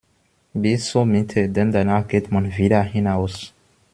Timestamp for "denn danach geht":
1.47-2.31